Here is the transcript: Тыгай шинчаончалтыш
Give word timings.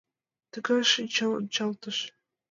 Тыгай 0.51 0.81
шинчаончалтыш 0.91 1.97